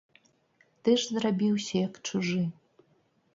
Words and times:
Ты 0.87 0.95
ж 1.01 1.17
зрабіўся, 1.17 1.75
як 1.87 2.01
чужы. 2.09 2.43